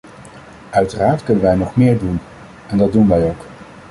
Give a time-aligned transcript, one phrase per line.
[0.71, 2.19] Uiteraard kunnen wij nog meer doen,
[2.67, 3.45] en dat doen wij ook.